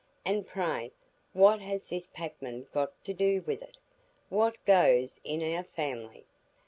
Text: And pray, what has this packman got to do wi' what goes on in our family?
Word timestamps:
And 0.25 0.47
pray, 0.47 0.93
what 1.31 1.61
has 1.61 1.89
this 1.89 2.07
packman 2.07 2.65
got 2.71 3.05
to 3.05 3.13
do 3.13 3.43
wi' 3.45 3.59
what 4.29 4.57
goes 4.65 5.21
on 5.23 5.31
in 5.41 5.55
our 5.55 5.63
family? 5.63 6.25